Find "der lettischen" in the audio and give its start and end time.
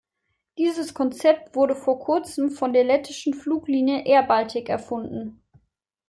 2.73-3.35